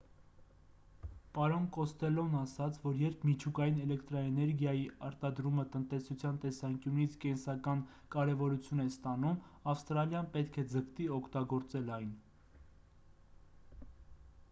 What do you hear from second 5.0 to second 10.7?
արտադրումը տնտեսության տեսանկյունից կենսական կարևորություն է ստանում ավստրալիան պետք է